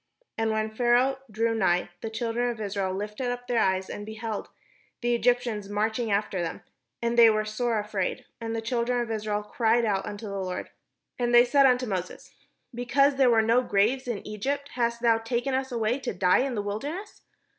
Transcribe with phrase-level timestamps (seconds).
[0.35, 4.49] And when Pharaoh drew nigh, the children of Israel lifted up their eyes, and, behold,
[5.01, 6.63] the Egyptians marched after them;
[7.03, 10.71] and they were sore afraid; and the children of Israel cried out unto the Lord.
[11.19, 12.33] And they said unto Moses:
[12.75, 16.55] ''Because there were no graves in Egypt, hast thou taken us away to die in
[16.55, 17.21] the wilderness?